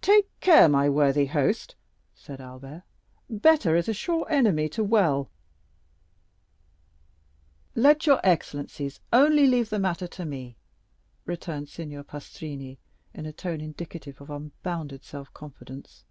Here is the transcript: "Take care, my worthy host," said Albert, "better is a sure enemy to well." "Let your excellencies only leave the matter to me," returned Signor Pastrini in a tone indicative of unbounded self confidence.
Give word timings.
"Take 0.00 0.26
care, 0.40 0.68
my 0.68 0.88
worthy 0.88 1.26
host," 1.26 1.76
said 2.12 2.40
Albert, 2.40 2.82
"better 3.30 3.76
is 3.76 3.88
a 3.88 3.92
sure 3.94 4.26
enemy 4.28 4.68
to 4.70 4.82
well." 4.82 5.30
"Let 7.76 8.04
your 8.04 8.18
excellencies 8.24 8.98
only 9.12 9.46
leave 9.46 9.70
the 9.70 9.78
matter 9.78 10.08
to 10.08 10.24
me," 10.24 10.56
returned 11.26 11.68
Signor 11.68 12.02
Pastrini 12.02 12.78
in 13.14 13.24
a 13.24 13.32
tone 13.32 13.60
indicative 13.60 14.20
of 14.20 14.30
unbounded 14.30 15.04
self 15.04 15.32
confidence. 15.32 16.02